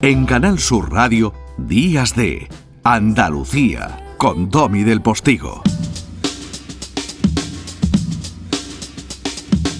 En 0.00 0.26
Canal 0.26 0.60
Sur 0.60 0.92
Radio, 0.92 1.34
Días 1.56 2.14
de 2.14 2.48
Andalucía, 2.84 4.14
con 4.16 4.48
Domi 4.48 4.84
del 4.84 5.02
Postigo. 5.02 5.60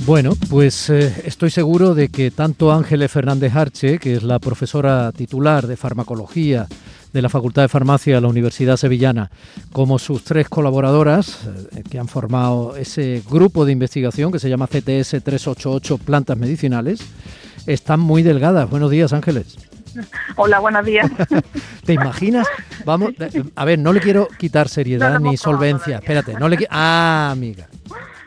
Bueno, 0.05 0.33
pues 0.51 0.91
eh, 0.91 1.23
estoy 1.25 1.51
seguro 1.51 1.95
de 1.95 2.09
que 2.09 2.33
tanto 2.33 2.73
Ángeles 2.73 3.13
Fernández 3.13 3.55
Arche, 3.55 4.01
que 4.01 4.15
es 4.15 4.25
la 4.25 4.41
profesora 4.41 5.13
titular 5.13 5.69
de 5.69 5.77
farmacología 5.77 6.67
de 7.13 7.23
la 7.23 7.29
Facultad 7.29 7.63
de 7.63 7.69
Farmacia 7.69 8.17
de 8.17 8.21
la 8.21 8.27
Universidad 8.27 8.77
Sevillana, 8.77 9.31
como 9.71 10.01
sus 10.01 10.25
tres 10.25 10.49
colaboradoras 10.49 11.47
eh, 11.77 11.85
que 11.89 12.01
han 12.01 12.09
formado 12.09 12.75
ese 12.75 13.23
grupo 13.31 13.65
de 13.65 13.71
investigación 13.71 14.33
que 14.33 14.41
se 14.41 14.51
llama 14.51 14.67
CTS 14.67 15.23
388 15.23 15.99
Plantas 15.99 16.37
Medicinales, 16.37 17.03
están 17.69 18.01
muy 18.01 18.25
delgadas. 18.25 18.69
Buenos 18.69 18.91
días, 18.91 19.13
Ángeles. 19.13 19.68
Hola, 20.37 20.59
buenos 20.61 20.85
días. 20.85 21.11
¿Te 21.85 21.95
imaginas? 21.95 22.47
Vamos, 22.85 23.13
a 23.55 23.65
ver, 23.65 23.79
no 23.79 23.93
le 23.93 24.01
quiero 24.01 24.29
quitar 24.39 24.69
seriedad 24.69 25.19
ni 25.21 25.37
solvencia. 25.37 25.97
Espérate, 25.99 26.35
no 26.35 26.49
le 26.49 26.59
Ah, 26.71 27.31
amiga. 27.33 27.69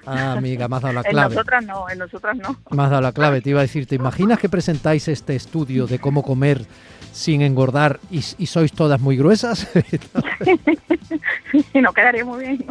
Ah, 0.06 0.34
amiga, 0.34 0.68
me 0.68 0.76
has 0.76 0.82
dado 0.82 0.94
la 0.94 1.04
clave. 1.04 1.34
En 1.34 1.36
nosotras 1.36 1.66
no, 1.66 1.90
en 1.90 2.00
nosotras 2.00 2.38
no. 2.38 2.58
Me 2.70 2.84
has 2.84 2.90
dado 2.90 3.02
la 3.02 3.12
clave, 3.12 3.42
te 3.42 3.50
iba 3.50 3.60
a 3.60 3.64
decir, 3.64 3.86
¿te 3.86 3.96
imaginas 3.96 4.40
que 4.40 4.50
presentáis 4.50 5.08
este 5.08 5.36
estudio 5.36 5.88
de 5.88 6.00
cómo 6.00 6.24
comer 6.24 6.66
sin 7.12 7.42
engordar 7.42 8.00
y, 8.10 8.22
sois 8.22 8.72
todas 8.72 9.00
muy 9.00 9.18
gruesas? 9.18 9.68
no 11.74 11.94
quedaría 11.94 12.26
muy 12.26 12.46
bien. 12.46 12.66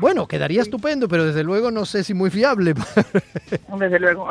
Bueno, 0.00 0.26
quedaría 0.26 0.62
estupendo, 0.62 1.08
pero 1.08 1.26
desde 1.26 1.42
luego 1.42 1.70
no 1.70 1.84
sé 1.84 2.04
si 2.04 2.14
muy 2.14 2.30
fiable. 2.30 2.74
desde 3.78 3.98
luego. 3.98 4.28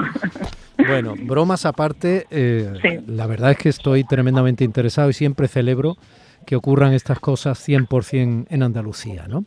Bueno, 0.77 1.15
bromas 1.17 1.65
aparte, 1.65 2.27
eh, 2.29 3.03
la 3.07 3.27
verdad 3.27 3.51
es 3.51 3.57
que 3.57 3.69
estoy 3.69 4.03
tremendamente 4.03 4.63
interesado 4.63 5.09
y 5.09 5.13
siempre 5.13 5.47
celebro 5.47 5.97
que 6.45 6.55
ocurran 6.55 6.93
estas 6.93 7.19
cosas 7.19 7.67
100% 7.67 8.45
en 8.49 8.63
Andalucía, 8.63 9.25
¿no? 9.27 9.43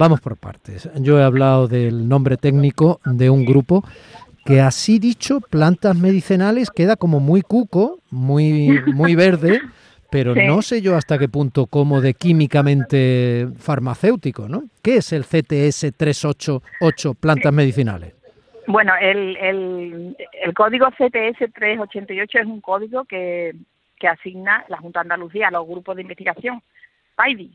Vamos 0.00 0.22
por 0.22 0.38
partes. 0.38 0.88
Yo 0.94 1.20
he 1.20 1.22
hablado 1.22 1.68
del 1.68 2.08
nombre 2.08 2.38
técnico 2.38 3.02
de 3.04 3.28
un 3.28 3.44
grupo 3.44 3.84
que 4.46 4.58
así 4.58 4.98
dicho, 4.98 5.42
plantas 5.42 5.94
medicinales, 5.94 6.70
queda 6.70 6.96
como 6.96 7.20
muy 7.20 7.42
cuco, 7.42 7.98
muy, 8.10 8.80
muy 8.94 9.14
verde, 9.14 9.60
pero 10.10 10.34
no 10.34 10.62
sé 10.62 10.80
yo 10.80 10.96
hasta 10.96 11.18
qué 11.18 11.28
punto 11.28 11.66
como 11.66 12.00
de 12.00 12.14
químicamente 12.14 13.48
farmacéutico, 13.58 14.48
¿no? 14.48 14.62
¿Qué 14.82 14.96
es 14.96 15.12
el 15.12 15.24
CTS 15.24 15.92
388 15.94 17.14
plantas 17.20 17.52
medicinales? 17.52 18.14
Bueno, 18.66 18.94
el, 18.98 19.36
el, 19.36 20.16
el 20.42 20.54
código 20.54 20.86
CTS 20.92 21.52
388 21.52 22.38
es 22.38 22.46
un 22.46 22.62
código 22.62 23.04
que, 23.04 23.54
que 23.98 24.08
asigna 24.08 24.64
la 24.68 24.78
Junta 24.78 25.00
de 25.00 25.12
Andalucía 25.12 25.48
a 25.48 25.50
los 25.50 25.68
grupos 25.68 25.96
de 25.96 26.02
investigación, 26.02 26.62
PAIDI, 27.16 27.52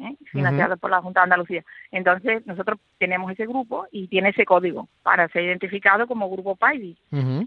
¿eh? 0.00 0.16
financiados 0.30 0.78
por 0.78 0.90
la 0.90 1.00
Junta 1.00 1.20
de 1.20 1.24
Andalucía. 1.24 1.64
Entonces, 1.90 2.46
nosotros 2.46 2.78
tenemos 2.98 3.32
ese 3.32 3.46
grupo 3.46 3.86
y 3.90 4.08
tiene 4.08 4.30
ese 4.30 4.44
código 4.44 4.88
para 5.02 5.28
ser 5.28 5.44
identificado 5.44 6.06
como 6.06 6.30
grupo 6.30 6.56
PAIDI. 6.56 6.96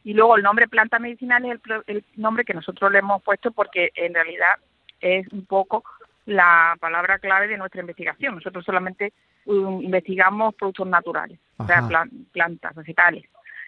Y 0.03 0.14
luego 0.14 0.36
el 0.38 0.44
nombre 0.44 0.67
planta 0.67 1.00
medicinal 1.00 1.45
es 1.45 1.59
el, 1.66 1.83
el 1.88 2.05
nombre 2.16 2.45
que 2.45 2.53
nosotros 2.53 2.92
le 2.92 3.00
hemos 3.00 3.22
puesto 3.23 3.52
porque 3.52 3.92
en 3.95 4.14
realidad 4.14 4.55
es 5.02 5.27
un 5.31 5.45
poco 5.45 5.83
la 6.30 6.75
palabra 6.80 7.20
clave 7.20 7.47
de 7.47 7.58
nuestra 7.58 7.81
investigación. 7.81 8.36
Nosotros 8.36 8.64
solamente 8.64 9.14
um, 9.45 9.81
investigamos 9.81 10.55
productos 10.55 10.88
naturales, 10.88 11.39
o 11.58 11.66
sea, 11.66 11.88
plantas, 12.31 12.75
vegetales. 12.75 13.25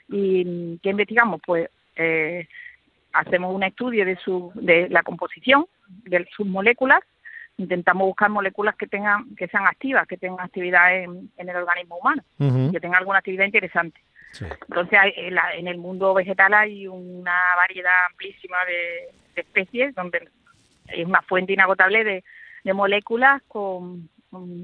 ¿Y 0.08 0.78
qué 0.80 0.90
investigamos? 0.90 1.42
Pues 1.46 1.70
eh, 1.96 2.48
hacemos 3.14 3.54
un 3.54 3.64
estudio 3.64 4.06
de, 4.06 4.16
su, 4.18 4.52
de 4.56 4.90
la 4.90 5.04
composición 5.04 5.66
de 5.88 6.28
sus 6.36 6.46
moléculas, 6.46 7.02
intentamos 7.58 8.08
buscar 8.08 8.30
moléculas 8.30 8.76
que 8.76 8.88
tengan 8.88 9.36
que 9.36 9.48
sean 9.48 9.68
activas, 9.68 10.08
que 10.08 10.18
tengan 10.18 10.46
actividad 10.46 10.96
en, 10.96 11.30
el 11.38 11.56
organismo 11.56 11.98
humano, 11.98 12.24
que 12.72 12.80
tengan 12.80 13.00
alguna 13.00 13.20
actividad 13.20 13.46
interesante. 13.46 14.02
Entonces, 14.40 15.00
en, 15.18 15.68
el 15.68 15.78
mundo 15.78 16.14
vegetal 16.14 16.54
hay 16.54 16.88
una 16.88 17.36
variedad 17.58 18.06
amplísima 18.10 18.58
de 18.66 19.42
especies 19.42 19.94
donde 19.94 20.30
es 20.88 21.06
una 21.06 21.22
fuente 21.22 21.54
inagotable 21.54 22.04
de, 22.04 22.24
de 22.64 22.74
moléculas 22.74 23.42
con, 23.48 24.10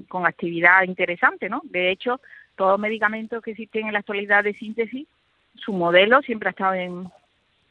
con, 0.08 0.26
actividad 0.26 0.84
interesante, 0.84 1.50
¿no? 1.50 1.62
De 1.66 1.92
hecho, 1.92 2.22
todos 2.56 2.72
los 2.72 2.80
medicamentos 2.80 3.44
que 3.44 3.52
existen 3.52 3.88
en 3.88 3.94
la 3.94 4.00
actualidad 4.00 4.44
de 4.44 4.54
síntesis, 4.54 5.08
su 5.56 5.74
modelo 5.74 6.22
siempre 6.22 6.50
ha 6.50 6.52
estado 6.52 6.74
en, 6.74 7.10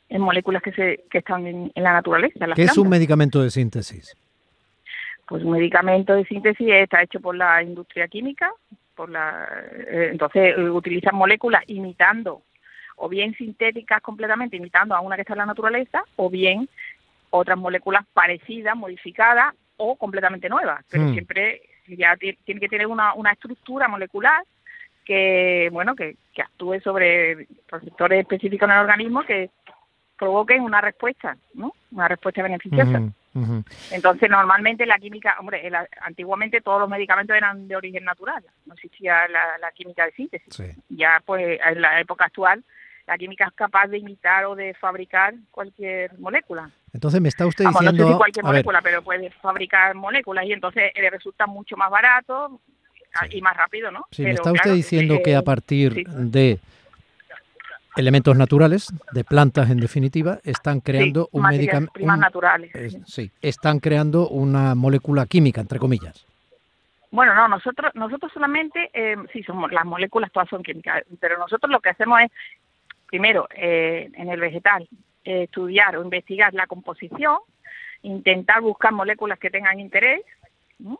en 0.08 0.20
moléculas 0.20 0.62
que, 0.62 0.72
se, 0.72 1.04
que 1.10 1.18
están 1.18 1.46
en, 1.46 1.72
la 1.74 1.92
naturaleza. 1.92 2.46
¿Qué 2.54 2.64
es 2.64 2.78
un 2.78 2.88
medicamento 2.88 3.42
de 3.42 3.50
síntesis? 3.50 4.16
Pues 5.28 5.42
un 5.42 5.52
medicamento 5.52 6.14
de 6.14 6.24
síntesis 6.24 6.68
está 6.68 7.02
hecho 7.02 7.20
por 7.20 7.34
la 7.34 7.62
industria 7.62 8.06
química, 8.08 8.52
por 8.94 9.10
la, 9.10 9.48
eh, 9.72 10.08
entonces 10.12 10.56
eh, 10.56 10.70
utilizan 10.70 11.16
moléculas 11.16 11.62
imitando, 11.66 12.42
o 12.96 13.08
bien 13.08 13.34
sintéticas 13.34 14.00
completamente, 14.00 14.56
imitando 14.56 14.94
a 14.94 15.00
una 15.00 15.16
que 15.16 15.22
está 15.22 15.34
en 15.34 15.38
la 15.38 15.46
naturaleza, 15.46 16.02
o 16.16 16.30
bien 16.30 16.68
otras 17.30 17.58
moléculas 17.58 18.04
parecidas, 18.12 18.76
modificadas 18.76 19.54
o 19.76 19.96
completamente 19.96 20.48
nuevas, 20.48 20.84
pero 20.88 21.04
mm. 21.04 21.12
siempre 21.12 21.60
ya 21.88 22.16
tiene 22.16 22.60
que 22.60 22.68
tener 22.68 22.86
una, 22.86 23.14
una 23.14 23.32
estructura 23.32 23.88
molecular 23.88 24.42
que 25.04 25.68
bueno 25.72 25.94
que, 25.94 26.16
que 26.34 26.42
actúe 26.42 26.80
sobre 26.80 27.46
receptores 27.68 28.20
específicos 28.20 28.68
en 28.68 28.74
el 28.74 28.80
organismo 28.80 29.22
que 29.22 29.50
provoquen 30.18 30.62
una 30.62 30.80
respuesta, 30.80 31.36
¿no? 31.54 31.72
Una 31.92 32.08
respuesta 32.08 32.42
beneficiosa. 32.42 33.02
Entonces, 33.90 34.30
normalmente 34.30 34.86
la 34.86 34.98
química, 34.98 35.36
hombre, 35.40 35.70
antiguamente 36.00 36.60
todos 36.60 36.80
los 36.80 36.88
medicamentos 36.88 37.36
eran 37.36 37.68
de 37.68 37.76
origen 37.76 38.04
natural, 38.04 38.44
no 38.64 38.74
existía 38.74 39.28
la, 39.28 39.70
química 39.72 40.06
de 40.06 40.12
síntesis. 40.12 40.62
Ya, 40.88 41.22
pues, 41.24 41.60
en 41.64 41.80
la 41.80 42.00
época 42.00 42.26
actual, 42.26 42.64
la 43.06 43.16
química 43.16 43.46
es 43.46 43.52
capaz 43.52 43.86
de 43.86 43.98
imitar 43.98 44.44
o 44.46 44.54
de 44.54 44.74
fabricar 44.74 45.34
cualquier 45.50 46.18
molécula. 46.18 46.70
Entonces 46.92 47.20
me 47.20 47.28
está 47.28 47.46
usted 47.46 47.66
diciendo... 47.66 48.04
No 48.04 48.12
sé 48.12 48.16
cualquier 48.16 48.44
molécula, 48.44 48.80
pero 48.82 49.02
puede 49.02 49.30
fabricar 49.30 49.94
moléculas 49.94 50.44
y 50.46 50.52
entonces 50.52 50.92
le 50.94 51.10
resulta 51.10 51.46
mucho 51.46 51.76
más 51.76 51.90
barato 51.90 52.60
y 53.30 53.40
más 53.40 53.56
rápido, 53.56 53.90
¿no? 53.90 54.06
Sí, 54.10 54.22
me 54.22 54.32
está 54.32 54.52
usted 54.52 54.72
diciendo 54.72 55.20
que 55.24 55.36
a 55.36 55.42
partir 55.42 56.06
de 56.06 56.58
elementos 57.96 58.36
naturales, 58.36 58.92
de 59.12 59.24
plantas 59.24 59.70
en 59.70 59.78
definitiva, 59.78 60.38
están 60.44 60.80
creando 60.80 61.28
un 61.32 61.42
medicamento... 61.42 61.92
naturales. 61.98 62.72
sí, 63.06 63.30
están 63.40 63.80
creando 63.80 64.28
una 64.28 64.74
molécula 64.74 65.26
química, 65.26 65.60
entre 65.60 65.78
comillas. 65.78 66.26
Bueno, 67.10 67.34
no, 67.34 67.48
nosotros 67.48 67.94
nosotros 67.94 68.30
solamente, 68.32 68.90
eh, 68.92 69.16
sí, 69.32 69.42
somos, 69.42 69.72
las 69.72 69.84
moléculas 69.84 70.30
todas 70.32 70.48
son 70.48 70.62
químicas, 70.62 71.04
pero 71.20 71.38
nosotros 71.38 71.70
lo 71.70 71.80
que 71.80 71.90
hacemos 71.90 72.20
es, 72.20 72.30
primero, 73.06 73.48
eh, 73.54 74.10
en 74.14 74.28
el 74.28 74.40
vegetal, 74.40 74.88
estudiar 75.24 75.96
o 75.96 76.02
investigar 76.02 76.52
la 76.54 76.66
composición, 76.66 77.38
intentar 78.02 78.60
buscar 78.60 78.92
moléculas 78.92 79.38
que 79.38 79.50
tengan 79.50 79.80
interés, 79.80 80.22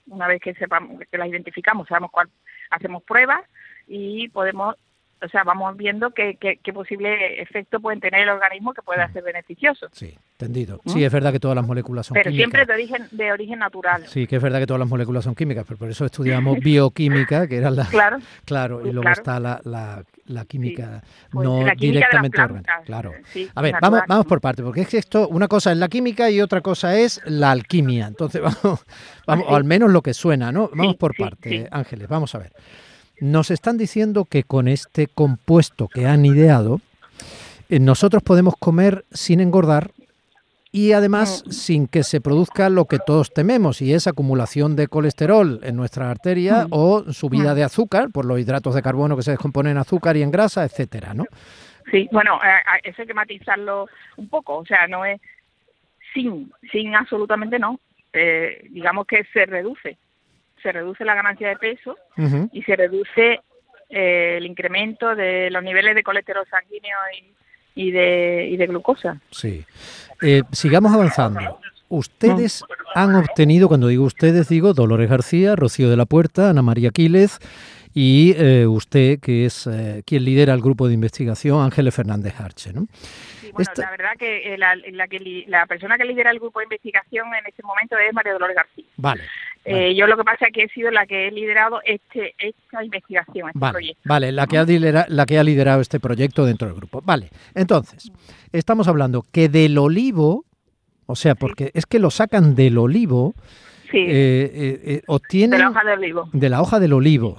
una 0.07 0.27
vez 0.27 0.41
que 0.41 0.55
sepamos 0.55 1.03
que 1.11 1.19
las 1.19 1.29
identificamos, 1.29 1.87
sabemos 1.89 2.11
cuál, 2.11 2.31
hacemos 2.71 3.03
pruebas 3.03 3.43
y 3.87 4.29
podemos 4.29 4.77
o 5.23 5.29
sea, 5.29 5.45
vamos 5.45 5.77
viendo 5.77 6.11
qué, 6.11 6.37
qué, 6.39 6.73
posible 6.73 7.41
efecto 7.41 7.81
pueden 7.81 8.01
tener 8.01 8.23
el 8.23 8.29
organismo 8.29 8.75
que 8.75 8.83
pueda 8.83 9.09
mm. 9.09 9.13
ser 9.15 9.23
beneficioso. 9.23 9.89
Sí, 9.93 10.15
entendido. 10.33 10.81
Sí, 10.85 11.03
es 11.03 11.13
verdad 11.13 11.33
que 11.33 11.41
todas 11.41 11.55
las 11.55 11.67
moléculas 11.67 12.07
son 12.07 12.15
pero 12.15 12.31
químicas. 12.31 12.51
Pero 12.53 12.65
siempre 12.65 12.89
de 12.91 12.99
origen, 12.99 13.17
de 13.17 13.33
origen 13.33 13.59
natural. 13.59 14.07
Sí, 14.07 14.27
que 14.27 14.37
es 14.37 14.43
verdad 14.43 14.59
que 14.59 14.67
todas 14.67 14.81
las 14.81 14.89
moléculas 14.89 15.25
son 15.25 15.35
químicas, 15.35 15.65
pero 15.67 15.79
por 15.79 15.89
eso 15.89 16.05
estudiamos 16.05 16.59
bioquímica, 16.61 17.49
que 17.49 17.57
era 17.57 17.71
la... 17.71 17.87
Claro. 17.97 18.19
Claro, 18.45 18.87
y 18.87 18.93
luego 18.93 19.09
está 19.09 19.41
la, 19.41 19.61
la, 19.65 20.45
química 20.45 21.03
pues 21.31 21.49
no 21.49 21.65
directamente 21.77 22.41
orgánica. 22.41 22.83
Claro. 22.85 23.13
a 23.55 23.63
ver, 23.63 23.75
vamos, 23.81 24.03
vamos 24.07 24.27
por 24.27 24.41
parte, 24.41 24.63
porque 24.63 24.83
es 24.83 24.89
que 24.89 24.99
esto, 24.99 25.29
una 25.29 25.49
cosa 25.49 25.73
es 25.73 25.79
la 25.79 25.89
química 25.89 26.31
y 26.31 26.43
otra 26.43 26.61
cosa 26.61 26.99
es 26.99 27.23
la 27.25 27.53
alquimia. 27.53 28.07
Entonces, 28.07 28.43
vamos, 28.63 28.85
vamos 29.27 29.47
o 29.49 29.57
al 29.57 29.65
menos 29.65 29.91
lo 29.91 30.03
que 30.03 30.13
suena, 30.13 30.53
¿no? 30.53 30.69
Vamos 30.75 30.97
por 30.97 31.17
parte, 31.17 31.69
Ángeles, 31.71 32.07
vamos 32.07 32.35
a 32.35 32.39
ver. 32.39 32.53
Nos 33.21 33.51
están 33.51 33.79
diciendo 33.79 34.25
que 34.25 34.43
con 34.43 34.69
este 34.69 35.07
compuesto 35.07 35.89
que 35.89 36.07
han 36.07 36.25
ideado, 36.25 36.81
eh, 37.69 37.81
nosotros 37.81 38.23
podemos 38.23 38.55
comer 38.59 39.05
sin 39.11 39.41
engordar 39.41 39.91
y 40.71 40.93
además 40.93 41.43
mm. 41.47 41.51
sin 41.51 41.89
que 41.89 42.03
se 42.03 42.21
produzca 42.21 42.69
lo 42.69 42.85
que 42.85 42.99
todos 42.99 43.33
tememos 43.33 43.81
y 43.81 43.95
es 43.95 44.07
acumulación 44.07 44.77
de 44.77 44.89
colesterol 44.89 45.61
en 45.63 45.77
nuestra 45.77 46.11
arteria 46.11 46.67
mm. 46.67 46.69
o 46.71 47.13
subida 47.13 47.53
mm. 47.53 47.57
de 47.57 47.65
azúcar 47.65 48.09
por 48.13 48.27
los 48.27 48.39
hidratos 48.39 48.75
de 48.75 48.83
carbono 48.83 49.17
que 49.17 49.23
se 49.23 49.31
descomponen 49.31 49.73
en 49.73 49.79
azúcar 49.79 50.17
y 50.17 50.23
en 50.23 50.31
grasa, 50.31 50.65
etcétera, 50.65 51.15
¿no? 51.15 51.25
Sí, 51.91 52.09
bueno, 52.11 52.41
eso 52.83 53.03
hay 53.03 53.07
que 53.07 53.15
matizarlo 53.15 53.87
un 54.17 54.29
poco, 54.29 54.57
o 54.59 54.67
sea, 54.67 54.89
no 54.89 55.05
es 55.05 55.21
sin, 56.13 56.53
sin 56.73 56.95
absolutamente 56.95 57.59
no, 57.59 57.79
eh, 58.13 58.67
digamos 58.71 59.07
que 59.07 59.25
se 59.33 59.47
reduce 59.47 59.97
se 60.63 60.73
reduce 60.73 61.05
la 61.05 61.15
ganancia 61.15 61.49
de 61.49 61.57
peso 61.57 61.97
y 62.53 62.63
se 62.63 62.77
reduce 62.77 63.41
eh, 63.89 64.35
el 64.39 64.47
incremento 64.47 65.15
de 65.15 65.51
los 65.51 65.63
niveles 65.63 65.95
de 65.95 66.03
colesterol 66.03 66.47
sanguíneo 66.51 66.97
y 67.75 67.91
de, 67.91 68.49
y 68.51 68.57
de 68.57 68.67
glucosa. 68.67 69.21
Sí. 69.31 69.65
Eh, 70.23 70.43
sigamos 70.53 70.93
avanzando. 70.93 71.59
Ustedes 71.89 72.65
han 72.95 73.15
obtenido, 73.15 73.69
cuando 73.69 73.87
digo 73.87 74.05
ustedes, 74.05 74.49
digo 74.49 74.75
Dolores 74.75 75.09
García, 75.09 75.55
Rocío 75.55 75.89
de 75.89 75.97
la 75.97 76.07
Puerta, 76.07 76.51
Ana 76.51 76.63
María 76.63 76.91
Quiles 76.91 77.39
y 77.95 78.35
eh, 78.37 78.67
usted, 78.67 79.21
que 79.21 79.47
es 79.47 79.67
eh, 79.67 80.03
quien 80.05 80.25
lidera 80.25 80.53
el 80.53 80.61
grupo 80.61 80.89
de 80.89 80.95
investigación, 80.95 81.63
Ángeles 81.63 81.95
Fernández 81.95 82.39
Arche. 82.39 82.73
¿no? 82.73 82.89
bueno, 83.53 83.71
la 83.77 83.91
verdad 83.91 84.11
que, 84.19 84.55
eh, 84.55 84.59
la, 84.59 84.77
la, 85.47 85.67
persona 85.67 85.97
que 85.97 86.05
lidera 86.05 86.31
el 86.31 86.39
grupo 86.39 86.59
de 86.59 86.65
investigación 86.65 87.29
en 87.35 87.47
este 87.47 87.63
momento 87.63 87.97
es 87.97 88.13
María 88.13 88.35
Dolores 88.35 88.55
García. 88.55 88.85
Vale. 88.99 89.23
Yo 89.95 90.07
lo 90.07 90.17
que 90.17 90.25
pasa 90.25 90.47
es 90.47 90.53
que 90.53 90.63
he 90.65 90.69
sido 90.69 90.91
la 90.91 91.07
que 91.07 91.29
he 91.29 91.31
liderado 91.31 91.81
este, 91.85 92.35
esta 92.39 92.85
investigación, 92.85 93.49
este 93.49 93.71
proyecto. 93.71 94.03
Vale, 94.05 94.33
la 94.33 94.47
que, 94.47 94.59
ha 94.59 94.65
liderado, 94.65 95.07
la 95.09 95.27
que 95.27 95.39
ha 95.39 95.45
liderado 95.45 95.81
este 95.81 96.01
proyecto 96.01 96.45
dentro 96.45 96.69
del 96.69 96.77
grupo. 96.77 97.01
Vale, 97.05 97.31
entonces, 97.55 98.11
estamos 98.53 98.89
hablando 98.89 99.25
que 99.33 99.49
del 99.49 99.77
olivo, 99.79 100.45
o 101.07 101.17
sea, 101.17 101.35
porque 101.35 101.71
es 101.75 101.87
que 101.87 101.99
lo 101.99 102.11
sacan 102.11 102.55
del 102.55 102.79
olivo, 102.79 103.35
sí. 103.91 105.03
obtienen... 105.07 105.59
De 105.59 105.65
la 105.65 105.71
hoja 105.71 105.85
del 105.85 105.99
olivo. 105.99 106.29
De 106.33 106.49
la 106.49 106.63
hoja 106.63 106.81
del 106.81 106.93
olivo 106.93 107.37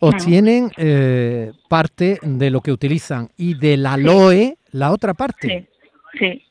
obtienen 0.00 0.70
eh, 0.76 1.52
parte 1.68 2.18
de 2.22 2.50
lo 2.50 2.60
que 2.60 2.72
utilizan 2.72 3.28
y 3.36 3.54
del 3.54 3.86
aloe 3.86 4.56
la 4.72 4.92
otra 4.92 5.14
parte. 5.14 5.68
Sí, 6.12 6.18
sí. 6.18 6.42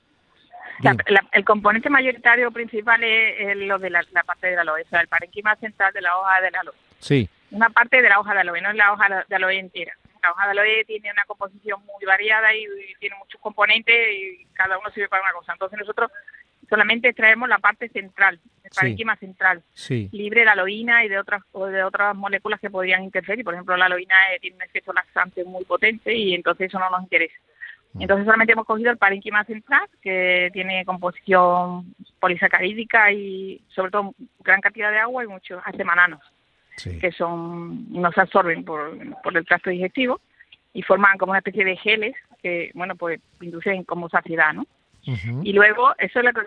El 1.31 1.45
componente 1.45 1.89
mayoritario 1.89 2.51
principal 2.51 3.03
es, 3.03 3.55
lo 3.57 3.79
de 3.79 3.89
la, 3.89 4.03
parte 4.25 4.47
del 4.47 4.59
aloe, 4.59 4.81
o 4.81 4.89
sea, 4.89 5.01
el 5.01 5.07
parenquima 5.07 5.55
central 5.55 5.93
de 5.93 6.01
la 6.01 6.17
hoja 6.17 6.41
del 6.41 6.55
aloe. 6.55 6.75
Sí. 6.99 7.29
Una 7.51 7.69
parte 7.69 8.01
de 8.01 8.09
la 8.09 8.19
hoja 8.19 8.33
de 8.33 8.41
aloe, 8.41 8.61
no 8.61 8.69
es 8.69 8.75
la 8.75 8.91
hoja 8.91 9.25
de 9.27 9.35
aloe 9.35 9.57
entera. 9.57 9.93
La 10.21 10.31
hoja 10.31 10.45
de 10.45 10.51
aloe 10.51 10.85
tiene 10.85 11.11
una 11.11 11.23
composición 11.25 11.79
muy 11.85 12.05
variada 12.05 12.53
y, 12.53 12.63
y 12.63 12.95
tiene 12.99 13.15
muchos 13.17 13.39
componentes 13.39 13.95
y 14.11 14.45
cada 14.53 14.77
uno 14.77 14.89
sirve 14.89 15.07
para 15.07 15.23
una 15.23 15.33
cosa. 15.33 15.53
Entonces 15.53 15.79
nosotros 15.79 16.11
solamente 16.69 17.09
extraemos 17.09 17.47
la 17.49 17.59
parte 17.59 17.89
central, 17.89 18.39
el 18.63 18.71
parenquima 18.71 19.15
central, 19.17 19.63
libre 20.11 20.43
de 20.43 20.49
aloína 20.49 21.05
y 21.05 21.09
de 21.09 21.19
otras 21.19 21.43
o 21.51 21.67
de 21.67 21.83
otras 21.83 22.15
moléculas 22.15 22.59
que 22.59 22.69
podrían 22.69 23.03
interferir. 23.03 23.43
Por 23.43 23.53
ejemplo, 23.53 23.77
la 23.77 23.85
aloína 23.85 24.15
eh, 24.33 24.39
tiene 24.39 24.57
un 24.57 24.63
efecto 24.63 24.93
laxante 24.93 25.43
muy 25.43 25.63
potente 25.65 26.13
y 26.15 26.33
entonces 26.33 26.67
eso 26.67 26.79
no 26.79 26.89
nos 26.89 27.03
interesa. 27.03 27.35
Mm. 27.95 28.01
Entonces 28.01 28.25
solamente 28.25 28.53
hemos 28.53 28.65
cogido 28.65 28.91
el 28.91 28.97
parenquima 28.97 29.43
central, 29.45 29.87
que 30.01 30.49
tiene 30.53 30.85
composición 30.85 31.95
polisacarídica 32.19 33.11
y 33.11 33.61
sobre 33.69 33.91
todo 33.91 34.13
gran 34.41 34.61
cantidad 34.61 34.91
de 34.91 34.99
agua 34.99 35.23
y 35.23 35.27
muchos 35.27 35.61
acemananos, 35.65 36.21
que 36.83 37.11
son 37.11 37.91
no 37.91 38.11
se 38.11 38.21
absorben 38.21 38.63
por, 38.65 38.97
por 39.21 39.35
el 39.35 39.45
tracto 39.45 39.69
digestivo 39.69 40.19
y 40.73 40.81
forman 40.81 41.17
como 41.17 41.31
una 41.31 41.39
especie 41.39 41.63
de 41.63 41.77
geles 41.77 42.15
que, 42.43 42.69
bueno, 42.73 42.95
pues 42.95 43.19
inducen 43.39 43.85
como 43.85 44.09
saciedad, 44.09 44.53
¿no? 44.53 44.65
Y 45.43 45.53
luego, 45.53 45.93
eso 45.99 46.19
es 46.19 46.25
lo 46.25 46.33
que, 46.33 46.41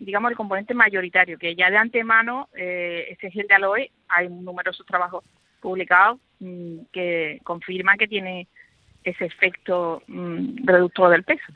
digamos, 0.00 0.30
el 0.30 0.36
componente 0.36 0.74
mayoritario, 0.74 1.38
que 1.38 1.54
ya 1.54 1.70
de 1.70 1.76
antemano, 1.76 2.48
eh, 2.54 3.06
este 3.08 3.30
gel 3.30 3.46
de 3.46 3.54
aloe, 3.54 3.90
hay 4.08 4.28
numerosos 4.28 4.84
trabajos 4.84 5.24
publicados 5.60 6.18
mm, 6.40 6.80
que 6.92 7.40
confirman 7.44 7.96
que 7.98 8.08
tiene 8.08 8.48
ese 9.04 9.26
efecto 9.26 10.02
mm, 10.06 10.66
reductor 10.66 11.10
del 11.10 11.24
peso. 11.24 11.52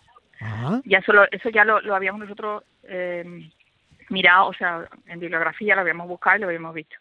Ya 0.84 1.00
solo, 1.02 1.24
eso 1.30 1.48
ya 1.48 1.64
lo, 1.64 1.94
habíamos 1.94 2.20
nosotros 2.20 2.64
eh, 2.82 3.48
mirado, 4.10 4.48
o 4.48 4.52
sea, 4.52 4.86
en 5.06 5.18
bibliografía 5.18 5.74
lo 5.74 5.80
habíamos 5.80 6.06
buscado 6.06 6.36
y 6.36 6.40
lo 6.40 6.46
habíamos 6.46 6.74
visto. 6.74 6.96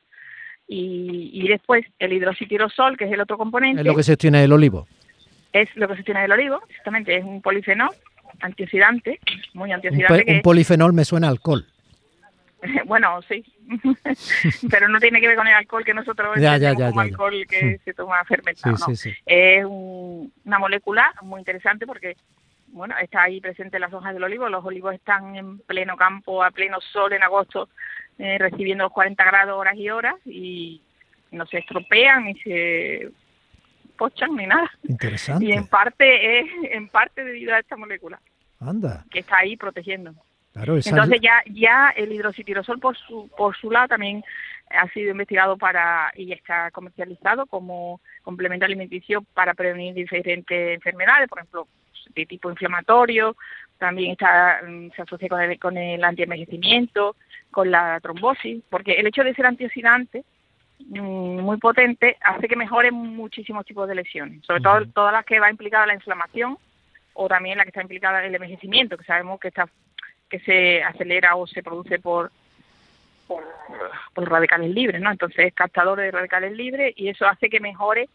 Y, 0.65 1.29
y 1.33 1.47
después 1.49 1.85
el 1.99 2.13
hidroxitirosol, 2.13 2.95
que 2.95 3.03
es 3.03 3.11
el 3.11 3.19
otro 3.19 3.37
componente. 3.37 3.81
Es 3.81 3.87
lo 3.87 3.95
que 3.95 4.03
se 4.03 4.15
tiene 4.15 4.39
del 4.39 4.53
olivo. 4.53 4.87
Es 5.51 5.67
lo 5.75 5.89
que 5.89 5.97
se 5.97 6.03
tiene 6.03 6.21
del 6.21 6.31
olivo, 6.31 6.61
exactamente, 6.69 7.17
es 7.17 7.23
un 7.25 7.41
polifenol 7.41 7.89
antioxidante, 8.41 9.19
muy 9.53 9.71
antioxidante. 9.71 10.25
Un, 10.27 10.41
polifenol 10.41 10.93
me 10.93 11.05
suena 11.05 11.27
a 11.27 11.31
alcohol. 11.31 11.65
bueno, 12.85 13.21
sí, 13.23 13.43
pero 14.69 14.87
no 14.87 14.99
tiene 14.99 15.19
que 15.19 15.27
ver 15.27 15.35
con 15.35 15.47
el 15.47 15.53
alcohol 15.53 15.83
que 15.83 15.93
nosotros 15.93 16.39
ya, 16.39 16.57
ya, 16.57 16.73
ya, 16.73 16.89
como 16.89 17.01
alcohol 17.01 17.45
que 17.47 17.79
se 17.83 17.93
toma 17.93 18.23
fermentado. 18.25 18.75
es 19.25 19.65
una 19.65 20.59
molécula 20.59 21.13
muy 21.21 21.39
interesante 21.39 21.85
porque 21.85 22.15
bueno, 22.67 22.95
está 22.97 23.23
ahí 23.23 23.39
presente 23.39 23.79
las 23.79 23.93
hojas 23.93 24.13
del 24.13 24.23
olivo. 24.23 24.49
Los 24.49 24.65
olivos 24.65 24.95
están 24.95 25.35
en 25.35 25.59
pleno 25.59 25.95
campo, 25.95 26.43
a 26.43 26.49
pleno 26.49 26.81
sol 26.81 27.13
en 27.13 27.21
agosto, 27.21 27.69
eh, 28.17 28.37
recibiendo 28.39 28.85
los 28.85 28.93
40 28.93 29.23
grados 29.23 29.55
horas 29.57 29.75
y 29.75 29.89
horas 29.89 30.15
y 30.25 30.81
no 31.31 31.45
se 31.45 31.59
estropean 31.59 32.25
ni 32.25 32.33
se 32.39 33.11
pochan 33.95 34.35
ni 34.35 34.47
nada. 34.47 34.71
Interesante. 34.83 35.45
Y 35.45 35.51
en 35.51 35.67
parte 35.67 36.39
es 36.39 36.47
en 36.71 36.87
parte 36.87 37.23
debido 37.23 37.53
a 37.53 37.59
esta 37.59 37.77
molécula. 37.77 38.19
Anda. 38.59 39.05
Que 39.11 39.19
está 39.19 39.37
ahí 39.37 39.55
protegiendo. 39.55 40.15
Entonces 40.55 41.19
ya 41.21 41.41
ya 41.47 41.93
el 41.95 42.11
hidroxitirosol 42.11 42.79
por 42.79 42.95
su 42.95 43.29
por 43.35 43.55
su 43.57 43.71
lado 43.71 43.87
también 43.87 44.23
ha 44.69 44.87
sido 44.89 45.11
investigado 45.11 45.57
para 45.57 46.11
y 46.15 46.31
está 46.31 46.69
comercializado 46.71 47.45
como 47.47 48.01
complemento 48.23 48.65
alimenticio 48.65 49.23
para 49.33 49.53
prevenir 49.53 49.93
diferentes 49.93 50.75
enfermedades, 50.75 51.27
por 51.27 51.39
ejemplo, 51.39 51.67
de 52.15 52.25
tipo 52.25 52.49
inflamatorio, 52.49 53.35
también 53.77 54.11
está 54.11 54.61
mm, 54.65 54.91
se 54.95 55.01
asocia 55.01 55.27
con 55.27 55.41
el, 55.41 55.59
con 55.59 55.77
el 55.77 56.03
antienvejecimiento, 56.03 57.15
con 57.51 57.71
la 57.71 57.99
trombosis, 57.99 58.63
porque 58.69 58.93
el 58.93 59.07
hecho 59.07 59.23
de 59.23 59.33
ser 59.33 59.45
antioxidante 59.45 60.23
Mm, 60.89 61.39
muy 61.41 61.57
potente 61.57 62.17
hace 62.21 62.47
que 62.47 62.55
mejoren 62.55 62.93
muchísimos 62.93 63.65
tipos 63.65 63.87
de 63.87 63.95
lesiones, 63.95 64.45
sobre 64.45 64.61
todo 64.61 64.85
todas 64.87 65.13
las 65.13 65.25
que 65.25 65.39
va 65.39 65.49
implicada 65.49 65.85
la 65.85 65.93
inflamación 65.93 66.57
o 67.13 67.27
también 67.27 67.57
la 67.57 67.63
que 67.63 67.69
está 67.69 67.81
implicada 67.81 68.25
el 68.25 68.35
envejecimiento, 68.35 68.97
que 68.97 69.05
sabemos 69.05 69.39
que 69.39 69.49
está 69.49 69.67
que 70.33 70.39
se 70.39 70.81
acelera 70.81 71.35
o 71.35 71.45
se 71.45 71.61
produce 71.61 71.99
por 71.99 72.31
por, 73.27 74.29
radicales 74.29 74.73
libres, 74.73 74.99
¿no? 74.99 75.11
Entonces, 75.11 75.53
captadores 75.53 76.05
de 76.05 76.11
radicales 76.11 76.57
libres 76.57 76.93
y 76.97 77.07
eso 77.07 77.25
hace 77.27 77.49
que 77.49 77.59
mejore 77.59 78.09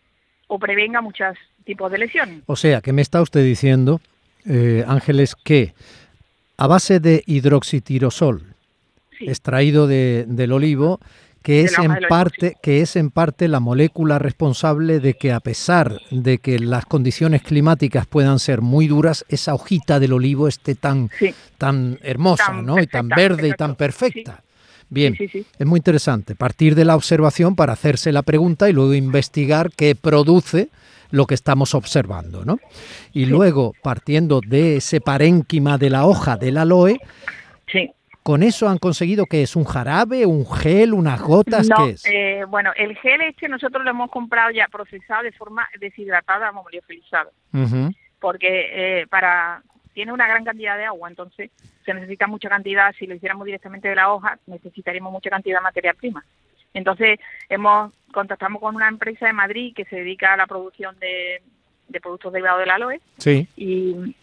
o 0.48 0.58
prevenga 0.58 1.00
muchos 1.00 1.38
tipos 1.64 1.92
de 1.92 1.98
lesiones. 1.98 2.42
O 2.46 2.56
sea, 2.56 2.80
que 2.80 2.92
me 2.92 3.02
está 3.02 3.22
usted 3.22 3.44
diciendo, 3.44 4.00
eh, 4.46 4.84
Ángeles, 4.86 5.36
que 5.36 5.74
a 6.56 6.66
base 6.66 6.98
de 6.98 7.22
hidroxitirosol 7.26 8.42
extraído 9.20 9.86
de, 9.86 10.24
del 10.26 10.52
olivo, 10.52 10.98
que 11.42 11.62
es 11.62 11.78
en 11.78 11.96
parte 12.08 12.56
que 12.62 12.80
es 12.80 12.96
en 12.96 13.10
parte 13.10 13.48
la 13.48 13.60
molécula 13.60 14.18
responsable 14.18 15.00
de 15.00 15.14
que 15.14 15.32
a 15.32 15.40
pesar 15.40 16.00
de 16.10 16.38
que 16.38 16.58
las 16.58 16.84
condiciones 16.86 17.42
climáticas 17.42 18.06
puedan 18.06 18.38
ser 18.38 18.60
muy 18.60 18.88
duras, 18.88 19.24
esa 19.28 19.54
hojita 19.54 20.00
del 20.00 20.12
olivo 20.12 20.48
esté 20.48 20.74
tan 20.74 21.10
tan 21.56 21.98
hermosa, 22.02 22.52
¿no? 22.62 22.80
y 22.80 22.86
tan 22.86 23.08
verde 23.08 23.48
y 23.48 23.52
tan 23.52 23.76
perfecta. 23.76 24.42
Bien, 24.90 25.14
es 25.58 25.66
muy 25.66 25.78
interesante 25.78 26.34
partir 26.34 26.74
de 26.74 26.86
la 26.86 26.96
observación 26.96 27.54
para 27.54 27.74
hacerse 27.74 28.10
la 28.10 28.22
pregunta 28.22 28.70
y 28.70 28.72
luego 28.72 28.94
investigar 28.94 29.70
qué 29.76 29.94
produce 29.94 30.70
lo 31.10 31.26
que 31.26 31.34
estamos 31.34 31.74
observando, 31.74 32.44
¿no? 32.44 32.58
Y 33.12 33.26
luego, 33.26 33.74
partiendo 33.82 34.40
de 34.46 34.76
ese 34.76 35.00
parénquima 35.00 35.78
de 35.78 35.90
la 35.90 36.06
hoja 36.06 36.36
del 36.36 36.58
aloe, 36.58 36.98
¿Con 38.22 38.42
eso 38.42 38.68
han 38.68 38.78
conseguido 38.78 39.26
que 39.26 39.42
es 39.42 39.56
un 39.56 39.64
jarabe, 39.64 40.26
un 40.26 40.46
gel, 40.46 40.92
unas 40.92 41.20
gotas? 41.20 41.68
No, 41.68 41.76
¿qué 41.76 41.90
es? 41.92 42.04
Eh, 42.06 42.44
bueno, 42.46 42.72
el 42.76 42.96
gel 42.96 43.22
este 43.22 43.48
nosotros 43.48 43.84
lo 43.84 43.90
hemos 43.90 44.10
comprado 44.10 44.50
ya 44.50 44.68
procesado 44.68 45.22
de 45.22 45.32
forma 45.32 45.66
deshidratada, 45.80 46.52
liofilizado. 46.70 47.30
Porque 48.20 49.00
eh, 49.00 49.06
para 49.06 49.62
tiene 49.94 50.12
una 50.12 50.28
gran 50.28 50.44
cantidad 50.44 50.76
de 50.76 50.84
agua, 50.84 51.08
entonces 51.08 51.50
se 51.84 51.94
necesita 51.94 52.26
mucha 52.26 52.48
cantidad. 52.48 52.94
Si 52.98 53.06
lo 53.06 53.14
hiciéramos 53.14 53.44
directamente 53.46 53.88
de 53.88 53.96
la 53.96 54.12
hoja, 54.12 54.38
necesitaríamos 54.46 55.10
mucha 55.10 55.30
cantidad 55.30 55.58
de 55.58 55.62
materia 55.62 55.94
prima. 55.94 56.24
Entonces 56.74 57.18
hemos 57.48 57.92
contactamos 58.12 58.60
con 58.60 58.76
una 58.76 58.88
empresa 58.88 59.26
de 59.26 59.32
Madrid 59.32 59.74
que 59.74 59.84
se 59.86 59.96
dedica 59.96 60.34
a 60.34 60.36
la 60.36 60.46
producción 60.46 60.96
de, 60.98 61.42
productos 62.00 62.32
derivados 62.32 62.60
del 62.60 62.70
aloe. 62.70 63.00
Sí. 63.16 63.48
Y, 63.56 64.14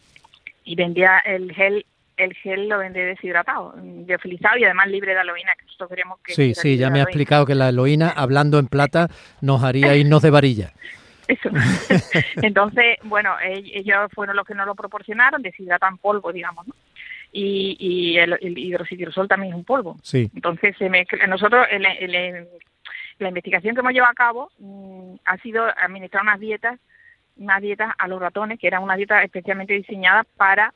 y 0.63 0.75
vendía 0.75 1.19
el 1.19 1.53
gel 1.53 1.85
el 2.17 2.33
gel 2.33 2.69
lo 2.69 2.77
vende 2.77 3.03
deshidratado, 3.03 3.73
biofilizado 3.77 4.57
y 4.57 4.63
además 4.63 4.87
libre 4.87 5.13
de 5.13 5.19
aloína, 5.19 5.53
que 5.55 5.65
nosotros 5.65 5.89
queríamos 5.89 6.19
que... 6.19 6.33
Sí, 6.33 6.53
sí, 6.55 6.77
ya 6.77 6.89
me 6.89 6.99
ha 6.99 7.03
explicado 7.03 7.45
que 7.45 7.55
la 7.55 7.67
aloína, 7.67 8.09
hablando 8.09 8.59
en 8.59 8.67
plata, 8.67 9.09
nos 9.41 9.63
haría 9.63 9.95
irnos 9.95 10.21
de 10.21 10.29
varilla. 10.29 10.73
Eso. 11.27 11.49
Entonces, 12.41 12.97
bueno, 13.03 13.35
ellos 13.41 14.11
fueron 14.13 14.35
los 14.35 14.45
que 14.45 14.53
nos 14.53 14.67
lo 14.67 14.75
proporcionaron, 14.75 15.41
deshidratan 15.41 15.97
polvo, 15.97 16.31
digamos, 16.31 16.67
¿no? 16.67 16.75
Y, 17.31 17.75
y 17.79 18.17
el, 18.17 18.37
hidroxitirosol 18.41 19.27
también 19.27 19.53
es 19.53 19.57
un 19.57 19.65
polvo. 19.65 19.97
Sí. 20.01 20.29
Entonces, 20.33 20.73
se 20.77 20.89
nosotros, 21.27 21.67
la 23.19 23.27
investigación 23.27 23.75
que 23.75 23.81
hemos 23.81 23.91
llevado 23.91 24.11
a 24.11 24.15
cabo 24.15 24.51
mm, 24.59 25.15
ha 25.25 25.37
sido 25.39 25.65
administrar 25.65 26.23
unas 26.23 26.39
dietas, 26.39 26.79
unas 27.35 27.61
dietas 27.61 27.93
a 27.97 28.07
los 28.07 28.21
ratones, 28.21 28.57
que 28.57 28.67
eran 28.67 28.83
una 28.83 28.95
dieta 28.95 29.21
especialmente 29.21 29.73
diseñada 29.73 30.23
para 30.37 30.73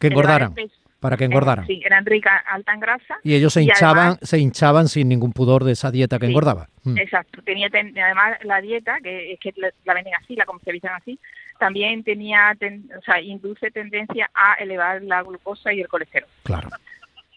que 0.00 0.08
engordaran. 0.08 0.54
Para 0.98 1.16
que 1.16 1.24
engordaran. 1.24 1.66
Sí, 1.66 1.80
eran 1.84 2.04
ricas, 2.04 2.42
alta 2.46 2.74
en 2.74 2.80
grasa. 2.80 3.18
Y 3.22 3.34
ellos 3.34 3.54
se 3.54 3.62
hinchaban, 3.62 4.18
se 4.20 4.38
hinchaban 4.38 4.86
sin 4.88 5.08
ningún 5.08 5.32
pudor 5.32 5.64
de 5.64 5.72
esa 5.72 5.90
dieta 5.90 6.18
que 6.18 6.26
engordaba. 6.26 6.68
Mm. 6.82 6.98
Exacto. 6.98 7.40
Tenía 7.42 7.68
además 7.72 8.38
la 8.42 8.60
dieta, 8.60 8.98
que 9.02 9.32
es 9.32 9.40
que 9.40 9.54
la, 9.56 9.94
venden 9.94 10.14
así, 10.14 10.36
la 10.36 10.44
comercializan 10.44 10.92
así, 10.94 11.18
también 11.58 12.04
tenía, 12.04 12.54
o 12.98 13.02
sea, 13.02 13.20
induce 13.20 13.70
tendencia 13.70 14.30
a 14.34 14.54
elevar 14.54 15.02
la 15.02 15.22
glucosa 15.22 15.72
y 15.72 15.80
el 15.80 15.88
colesterol. 15.88 16.28
Claro. 16.42 16.68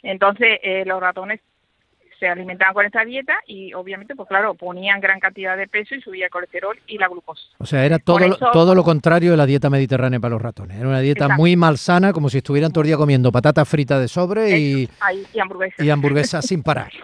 Entonces, 0.01 0.59
eh, 0.61 0.83
los 0.85 0.99
ratones 0.99 1.39
se 2.19 2.27
alimentaban 2.27 2.73
con 2.73 2.85
esta 2.85 3.03
dieta 3.03 3.39
y 3.45 3.73
obviamente, 3.73 4.15
pues 4.15 4.27
claro, 4.27 4.53
ponían 4.55 4.99
gran 5.01 5.19
cantidad 5.19 5.57
de 5.57 5.67
peso 5.67 5.95
y 5.95 6.01
subía 6.01 6.25
el 6.25 6.31
colesterol 6.31 6.77
y 6.87 6.97
la 6.97 7.07
glucosa. 7.07 7.43
O 7.57 7.65
sea, 7.65 7.85
era 7.85 7.99
todo, 7.99 8.19
lo, 8.19 8.35
todo 8.35 8.75
lo 8.75 8.83
contrario 8.83 9.31
de 9.31 9.37
la 9.37 9.45
dieta 9.45 9.69
mediterránea 9.69 10.19
para 10.19 10.31
los 10.31 10.41
ratones. 10.41 10.77
Era 10.77 10.87
una 10.87 10.99
dieta 10.99 11.29
muy 11.29 11.55
malsana, 11.55 12.13
como 12.13 12.29
si 12.29 12.39
estuvieran 12.39 12.71
todo 12.71 12.81
el 12.81 12.87
día 12.87 12.97
comiendo 12.97 13.31
patatas 13.31 13.67
fritas 13.67 14.01
de 14.01 14.07
sobre 14.07 14.57
y, 14.57 14.89
y 15.33 15.39
hamburguesas. 15.39 15.85
Y 15.85 15.89
hamburguesas 15.89 16.45
sin 16.45 16.63
parar. 16.63 16.91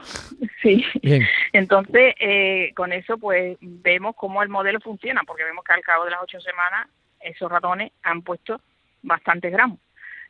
Sí. 0.61 0.83
Bien. 1.01 1.25
Entonces, 1.53 2.15
eh, 2.19 2.73
con 2.75 2.91
eso 2.91 3.17
pues 3.17 3.57
vemos 3.61 4.13
cómo 4.17 4.43
el 4.43 4.49
modelo 4.49 4.81
funciona, 4.81 5.21
porque 5.25 5.45
vemos 5.45 5.63
que 5.63 5.71
al 5.71 5.81
cabo 5.81 6.03
de 6.03 6.11
las 6.11 6.21
ocho 6.21 6.41
semanas 6.41 6.89
esos 7.21 7.49
ratones 7.49 7.93
han 8.03 8.21
puesto 8.23 8.59
bastantes 9.01 9.53
gramos. 9.53 9.79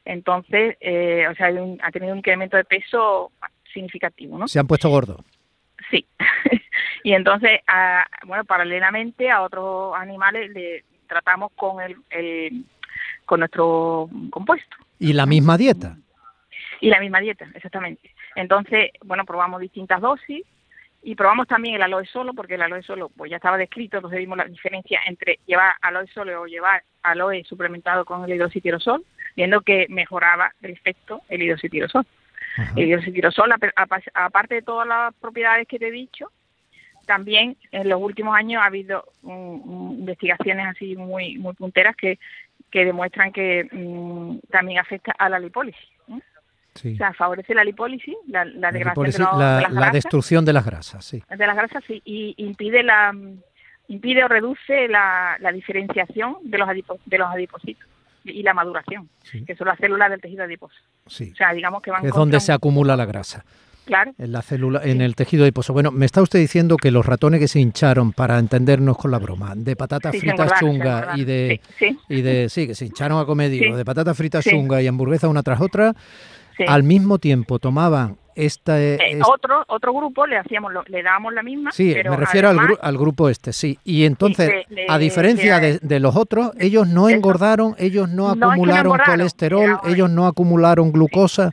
Entonces, 0.05 0.77
eh, 0.79 1.27
o 1.29 1.35
sea, 1.35 1.47
ha 1.47 1.91
tenido 1.91 2.13
un 2.13 2.19
incremento 2.19 2.57
de 2.57 2.63
peso 2.63 3.31
significativo, 3.73 4.37
¿no? 4.37 4.47
Se 4.47 4.59
han 4.59 4.67
puesto 4.67 4.89
gordos. 4.89 5.17
Sí. 5.89 6.05
y 7.03 7.13
entonces, 7.13 7.61
bueno, 8.25 8.43
paralelamente 8.45 9.29
a 9.29 9.41
otros 9.41 9.95
animales 9.95 10.51
le 10.51 10.83
tratamos 11.07 11.51
con 11.55 11.77
el, 11.81 12.65
con 13.25 13.39
nuestro 13.39 14.09
compuesto. 14.29 14.77
¿Y 14.99 15.13
la 15.13 15.25
misma 15.25 15.57
dieta? 15.57 15.97
Y 16.81 16.89
la 16.89 16.99
misma 16.99 17.19
dieta, 17.19 17.47
exactamente. 17.53 18.13
Entonces, 18.35 18.91
bueno, 19.03 19.25
probamos 19.25 19.59
distintas 19.59 19.99
dosis 19.99 20.45
y 21.01 21.15
probamos 21.15 21.47
también 21.47 21.75
el 21.75 21.81
aloe 21.81 22.05
solo, 22.05 22.33
porque 22.33 22.55
el 22.55 22.61
aloe 22.61 22.83
solo 22.83 23.09
pues 23.09 23.31
ya 23.31 23.37
estaba 23.37 23.57
descrito, 23.57 23.97
entonces 23.97 24.19
vimos 24.19 24.37
la 24.37 24.45
diferencia 24.45 24.99
entre 25.05 25.39
llevar 25.45 25.75
aloe 25.81 26.07
solo 26.07 26.41
o 26.41 26.45
llevar 26.45 26.83
aloe 27.03 27.43
suplementado 27.45 28.05
con 28.05 28.23
el 28.23 28.33
hidroxitirosol, 28.33 29.03
viendo 29.35 29.61
que 29.61 29.87
mejoraba 29.89 30.53
el 30.61 30.71
efecto 30.71 31.21
el 31.29 31.41
hidroxitirosol. 31.41 32.05
El 32.75 32.87
hidroxitirosol, 32.87 33.53
aparte 34.13 34.55
de 34.55 34.61
todas 34.61 34.87
las 34.87 35.13
propiedades 35.15 35.67
que 35.67 35.79
te 35.79 35.87
he 35.87 35.91
dicho, 35.91 36.31
también 37.05 37.57
en 37.71 37.89
los 37.89 38.01
últimos 38.01 38.35
años 38.35 38.61
ha 38.61 38.65
habido 38.65 39.03
investigaciones 39.23 40.67
así 40.67 40.95
muy 40.95 41.39
muy 41.39 41.53
punteras 41.55 41.95
que, 41.95 42.19
que 42.69 42.85
demuestran 42.85 43.31
que 43.31 43.67
mm, 43.71 44.39
también 44.51 44.79
afecta 44.79 45.13
a 45.17 45.29
la 45.29 45.39
lipólisis. 45.39 45.89
O 46.75 46.95
sea, 46.95 47.13
favorece 47.13 47.53
la 47.53 47.63
lipólisis, 47.63 48.15
la, 48.27 48.45
la 48.45 48.71
degradación 48.71 49.27
de, 49.37 49.67
la, 49.69 49.89
destrucción 49.91 50.45
de 50.45 50.53
las 50.53 50.65
grasas, 50.65 51.03
sí. 51.03 51.21
De 51.27 51.47
las 51.47 51.55
grasas, 51.55 51.83
sí, 51.85 52.01
y 52.05 52.35
impide 52.37 52.83
la 52.83 53.11
impide 53.87 54.23
o 54.23 54.27
reduce 54.27 54.87
la, 54.87 55.37
diferenciación 55.51 56.37
de 56.43 56.57
los 56.57 56.69
de 57.05 57.17
los 57.17 57.27
adipocitos 57.27 57.88
y 58.23 58.43
la 58.43 58.53
maduración, 58.53 59.09
que 59.45 59.55
son 59.55 59.67
las 59.67 59.77
células 59.77 60.09
del 60.09 60.21
tejido 60.21 60.43
adiposo. 60.43 60.75
Sí. 61.07 61.31
O 61.33 61.35
sea, 61.35 61.53
digamos 61.53 61.81
que 61.81 61.91
van 61.91 62.05
es 62.05 62.13
donde 62.13 62.39
se 62.39 62.51
acumula 62.51 62.95
la 62.95 63.05
grasa. 63.05 63.45
Claro. 63.85 64.13
En 64.19 64.31
la 64.31 64.43
célula, 64.43 64.81
en 64.83 65.01
el 65.01 65.15
tejido 65.15 65.43
adiposo. 65.43 65.73
Bueno, 65.73 65.89
me 65.89 66.05
está 66.05 66.21
usted 66.21 66.37
diciendo 66.37 66.77
que 66.77 66.91
los 66.91 67.07
ratones 67.07 67.39
que 67.39 67.47
se 67.47 67.59
hincharon, 67.59 68.13
para 68.13 68.37
entendernos 68.37 68.97
con 68.97 69.09
la 69.09 69.17
broma, 69.17 69.53
de 69.55 69.75
patatas 69.75 70.15
fritas 70.15 70.59
chunga 70.59 71.13
y 71.15 71.25
de, 71.25 71.59
y 72.07 72.21
de, 72.21 72.49
sí, 72.49 72.67
que 72.67 72.75
se 72.75 72.85
hincharon 72.85 73.19
a 73.19 73.25
comer, 73.25 73.49
de 73.49 73.85
patatas 73.85 74.15
fritas 74.15 74.45
chunga 74.45 74.79
y 74.81 74.87
hamburguesa 74.87 75.27
una 75.27 75.41
tras 75.41 75.59
otra, 75.59 75.95
al 76.67 76.83
mismo 76.83 77.17
tiempo 77.17 77.57
tomaban 77.57 78.17
esta, 78.45 78.81
eh, 78.81 79.19
otro 79.25 79.63
otro 79.67 79.93
grupo 79.93 80.25
le 80.25 80.37
hacíamos 80.37 80.71
le 80.87 81.03
dábamos 81.03 81.33
la 81.33 81.43
misma 81.43 81.71
sí 81.71 81.93
me 81.95 82.15
refiero 82.15 82.49
al, 82.49 82.97
grupo 82.97 83.29
este 83.29 83.53
sí. 83.53 83.77
Y 83.83 84.05
entonces 84.05 84.65
a 84.87 84.97
diferencia 84.97 85.59
de, 85.59 85.99
los 85.99 86.15
otros 86.15 86.51
ellos 86.59 86.87
no 86.87 87.09
engordaron 87.09 87.75
ellos 87.77 88.09
no, 88.09 88.29
acumularon 88.29 88.97
colesterol 89.05 89.79
ellos 89.85 90.09
no 90.09 90.27
acumularon 90.27 90.91
glucosa. 90.91 91.51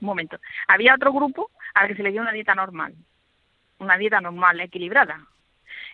Un 0.00 0.06
momento. 0.06 0.38
Había 0.68 0.94
otro 0.94 1.12
grupo 1.12 1.50
al 1.74 1.88
que 1.88 1.94
se 1.94 2.02
le 2.02 2.10
dio 2.10 2.22
una 2.22 2.32
dieta 2.32 2.54
normal 2.54 2.94
una 3.82 3.98
dieta 3.98 4.20
normal 4.20 4.60
equilibrada. 4.60 5.20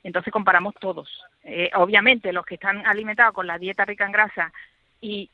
Entonces 0.03 0.33
comparamos 0.33 0.75
todos. 0.75 1.09
Eh, 1.43 1.71
obviamente 1.75 2.33
los 2.33 2.45
que 2.45 2.55
están 2.55 2.87
alimentados 2.87 3.35
con 3.35 3.47
la 3.47 3.59
dieta 3.59 3.85
rica 3.85 4.05
en 4.05 4.13
grasa 4.13 4.53
y 5.01 5.31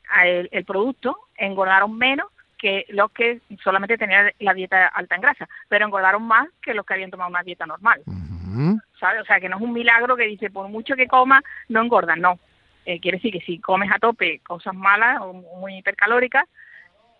el 0.51 0.63
producto 0.63 1.17
engordaron 1.35 1.97
menos 1.97 2.27
que 2.57 2.85
los 2.89 3.11
que 3.11 3.41
solamente 3.63 3.97
tenían 3.97 4.31
la 4.39 4.53
dieta 4.53 4.87
alta 4.87 5.15
en 5.15 5.21
grasa, 5.21 5.47
pero 5.67 5.85
engordaron 5.85 6.23
más 6.23 6.47
que 6.61 6.73
los 6.73 6.85
que 6.85 6.93
habían 6.93 7.11
tomado 7.11 7.29
una 7.29 7.43
dieta 7.43 7.65
normal. 7.65 8.01
¿Sabes? 8.99 9.21
O 9.21 9.25
sea, 9.25 9.39
que 9.39 9.49
no 9.49 9.57
es 9.57 9.61
un 9.61 9.73
milagro 9.73 10.15
que 10.15 10.25
dice, 10.25 10.49
por 10.49 10.69
mucho 10.69 10.95
que 10.95 11.07
coma, 11.07 11.41
no 11.67 11.81
engordan, 11.81 12.21
no. 12.21 12.39
Eh, 12.85 12.99
quiere 12.99 13.17
decir 13.17 13.33
que 13.33 13.41
si 13.41 13.59
comes 13.59 13.91
a 13.91 13.99
tope 13.99 14.39
cosas 14.39 14.75
malas 14.75 15.19
o 15.21 15.33
muy 15.33 15.77
hipercalóricas 15.77 16.45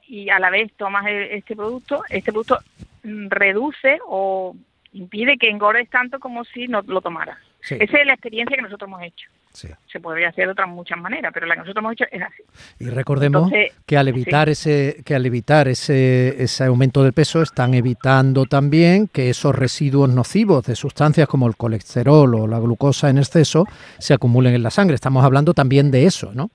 y 0.08 0.30
a 0.30 0.40
la 0.40 0.50
vez 0.50 0.72
tomas 0.78 1.06
e, 1.08 1.36
este 1.36 1.56
producto, 1.56 2.04
este 2.10 2.32
producto 2.32 2.60
mm, 3.04 3.28
reduce 3.30 4.00
o 4.06 4.56
impide 4.94 5.38
que 5.38 5.50
engordes 5.50 5.90
tanto 5.90 6.20
como 6.20 6.46
si 6.46 6.68
no 6.68 6.82
lo 6.84 7.02
tomaras. 7.02 7.38
Esa 7.62 7.98
es 7.98 8.06
la 8.06 8.14
experiencia 8.14 8.56
que 8.56 8.62
nosotros 8.62 8.88
hemos 8.88 9.02
hecho. 9.02 9.30
Se 9.56 10.00
podría 10.00 10.30
hacer 10.30 10.46
de 10.46 10.52
otras 10.52 10.68
muchas 10.68 10.98
maneras, 10.98 11.32
pero 11.34 11.46
la 11.46 11.56
que 11.56 11.62
nosotros 11.62 11.82
hemos 11.82 11.94
hecho 11.94 12.06
es 12.12 12.22
así. 12.22 12.44
Y 12.80 12.90
recordemos 12.90 13.52
que 13.86 13.98
al 13.98 14.08
evitar 14.08 14.50
ese 14.50 15.02
que 15.06 15.16
al 15.16 15.26
evitar 15.26 15.68
ese, 15.68 16.42
ese 16.42 16.64
aumento 16.66 17.04
del 17.04 17.14
peso 17.14 17.42
están 17.42 17.74
evitando 17.74 18.46
también 18.46 19.08
que 19.08 19.30
esos 19.30 19.56
residuos 19.56 20.10
nocivos 20.10 20.66
de 20.66 20.76
sustancias 20.76 21.28
como 21.28 21.48
el 21.48 21.56
colesterol 21.56 22.36
o 22.36 22.48
la 22.48 22.60
glucosa 22.60 23.10
en 23.10 23.18
exceso 23.18 23.66
se 24.00 24.14
acumulen 24.14 24.54
en 24.54 24.64
la 24.64 24.70
sangre. 24.70 24.96
Estamos 24.96 25.24
hablando 25.24 25.54
también 25.54 25.92
de 25.92 26.06
eso, 26.06 26.32
¿no? 26.34 26.50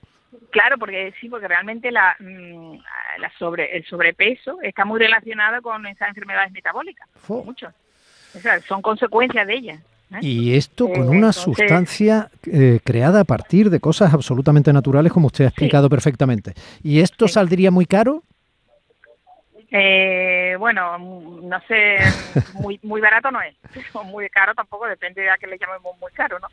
Claro, 0.51 0.77
porque 0.77 1.13
sí, 1.19 1.29
porque 1.29 1.47
realmente 1.47 1.91
la, 1.91 2.15
mm, 2.19 2.75
la 3.19 3.31
sobre, 3.39 3.75
el 3.77 3.85
sobrepeso 3.85 4.61
está 4.61 4.83
muy 4.83 4.99
relacionado 4.99 5.61
con 5.61 5.85
esas 5.87 6.09
enfermedades 6.09 6.51
metabólicas. 6.51 7.07
Muchos. 7.27 7.73
O 8.35 8.39
sea, 8.39 8.59
son 8.61 8.81
consecuencias 8.81 9.47
de 9.47 9.53
ellas. 9.53 9.81
¿Eh? 10.13 10.19
Y 10.21 10.55
esto 10.55 10.89
con 10.89 11.03
eh, 11.03 11.17
una 11.17 11.31
sustancia 11.31 12.29
eh, 12.45 12.79
creada 12.83 13.21
a 13.21 13.23
partir 13.23 13.69
de 13.69 13.79
cosas 13.79 14.13
absolutamente 14.13 14.73
naturales, 14.73 15.11
como 15.13 15.27
usted 15.27 15.45
ha 15.45 15.49
explicado 15.49 15.89
perfectamente. 15.89 16.53
¿Y 16.83 16.99
esto 16.99 17.27
saldría 17.27 17.71
muy 17.71 17.85
caro? 17.85 18.23
bueno, 20.59 20.97
no 20.97 21.61
sé, 21.65 21.97
muy 22.55 22.77
muy 22.83 22.99
barato 22.99 23.31
no 23.31 23.41
es, 23.41 23.55
muy 24.03 24.29
caro 24.29 24.53
tampoco, 24.53 24.85
depende 24.85 25.21
de 25.21 25.29
a 25.29 25.37
qué 25.37 25.47
le 25.47 25.57
llamemos 25.57 25.97
muy 25.97 26.11
caro, 26.11 26.37
¿no? 26.39 26.49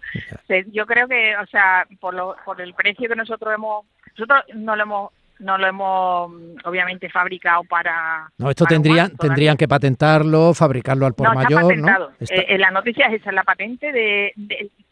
Yo 0.72 0.86
creo 0.86 1.08
que, 1.08 1.36
o 1.36 1.46
sea, 1.46 1.84
por, 2.00 2.14
lo, 2.14 2.36
por 2.44 2.60
el 2.60 2.74
precio 2.74 3.08
que 3.08 3.16
nosotros 3.16 3.52
hemos, 3.52 3.84
nosotros 4.16 4.44
no 4.54 4.76
lo 4.76 4.82
hemos 4.84 5.12
no 5.38 5.58
lo 5.58 5.66
hemos 5.66 6.32
obviamente 6.64 7.08
fabricado 7.08 7.64
para 7.64 8.30
no 8.38 8.50
esto 8.50 8.64
tendrían 8.64 9.16
tendrían 9.16 9.56
que 9.56 9.68
patentarlo 9.68 10.52
fabricarlo 10.54 11.06
al 11.06 11.14
por 11.14 11.34
mayor 11.34 11.76
¿no? 11.76 12.10
Eh, 12.20 12.46
eh, 12.48 12.58
la 12.58 12.70
noticia 12.70 13.06
es 13.06 13.20
esa 13.20 13.32
la 13.32 13.44
patente 13.44 13.92
de, 13.92 14.32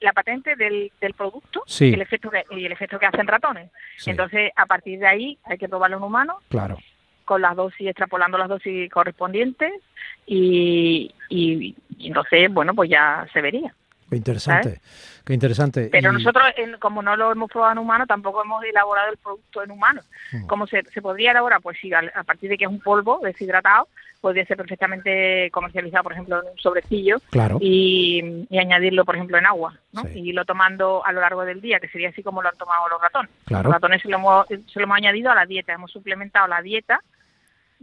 la 0.01 0.13
patente 0.13 0.57
del, 0.57 0.93
del 1.01 1.15
producto 1.15 1.63
y 1.81 1.95
el 1.95 2.03
efecto 2.03 2.31
que 2.31 2.45
y 2.51 2.65
el 2.65 2.73
efecto 2.73 2.99
que 2.99 3.07
hacen 3.07 3.27
ratones. 3.27 3.71
Entonces 4.05 4.53
a 4.57 4.67
partir 4.67 4.99
de 5.01 5.07
ahí 5.07 5.39
hay 5.45 5.59
que 5.59 5.69
probarlo 5.69 5.97
en 5.97 6.03
humanos 6.03 6.37
claro. 6.49 6.79
Con 7.25 7.43
las 7.43 7.57
dosis 7.57 7.89
extrapolando 7.89 8.39
las 8.39 8.49
dosis 8.49 8.89
correspondientes 8.91 9.73
y, 10.27 11.13
y, 11.29 11.75
y 11.99 12.07
entonces 12.07 12.53
bueno 12.53 12.75
pues 12.75 12.89
ya 12.89 13.27
se 13.33 13.41
vería 13.41 13.75
Qué 14.09 14.17
interesante, 14.17 14.81
qué 15.25 15.35
interesante. 15.35 15.89
Pero 15.91 16.13
nosotros, 16.13 16.45
como 16.79 17.03
no 17.03 17.17
lo 17.17 17.33
hemos 17.33 17.51
probado 17.51 17.73
en 17.73 17.79
humano, 17.79 18.07
tampoco 18.07 18.43
hemos 18.43 18.63
elaborado 18.65 19.11
el 19.11 19.19
producto 19.19 19.65
en 19.65 19.73
humano. 19.73 20.03
Mm. 20.33 20.47
¿Cómo 20.47 20.67
se, 20.67 20.85
podría 21.03 21.33
elaborar? 21.33 21.61
Pues 21.61 21.77
sí, 21.81 21.93
a, 21.93 22.23
partir 22.23 22.51
de 22.51 22.57
que 22.57 22.65
es 22.65 22.71
un 22.71 22.81
polvo 22.81 23.21
deshidratado, 23.23 23.89
podría 24.21 24.47
ser 24.47 24.57
perfectamente 24.57 25.51
comercializado, 25.51 26.05
por 26.05 26.13
ejemplo, 26.13 26.41
en 26.41 26.53
un 26.53 26.59
sobrecillo 26.59 27.17
y, 27.61 28.47
añadirlo, 28.57 29.05
por 29.05 29.17
ejemplo, 29.17 29.39
en 29.39 29.47
agua, 29.47 29.75
¿no? 29.93 30.03
Y 30.15 30.29
irlo 30.29 30.45
tomando 30.45 31.05
a 31.05 31.13
lo 31.13 31.21
largo 31.21 31.45
del 31.45 31.61
día, 31.61 31.81
que 31.81 31.89
sería 31.89 32.11
así 32.11 32.23
como 32.23 32.43
lo 32.43 32.49
han 32.49 32.57
tomado 32.57 32.89
los 32.89 33.01
ratones. 33.01 33.31
Los 33.49 33.63
ratones 33.65 34.03
se 34.03 34.09
lo, 34.09 34.19
hemos, 34.19 34.47
se 34.47 34.79
lo 34.79 34.85
hemos 34.85 34.97
añadido 34.97 35.33
a 35.33 35.35
la 35.35 35.47
dieta, 35.47 35.73
hemos 35.73 35.91
suplementado 35.91 36.47
la 36.47 36.63
dieta 36.63 37.01